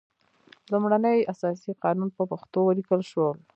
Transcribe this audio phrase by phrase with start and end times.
[0.71, 3.37] لومړنی اساسي قانون په پښتو ولیکل شول.